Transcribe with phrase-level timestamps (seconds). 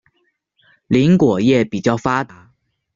[0.87, 2.53] 林果业比较发达。